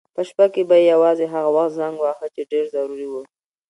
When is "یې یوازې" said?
0.81-1.25